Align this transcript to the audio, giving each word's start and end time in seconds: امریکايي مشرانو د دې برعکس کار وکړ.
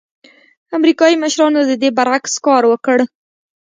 امریکايي 0.77 1.15
مشرانو 1.23 1.59
د 1.65 1.71
دې 1.81 1.89
برعکس 1.97 2.33
کار 2.45 2.63
وکړ. 2.67 2.97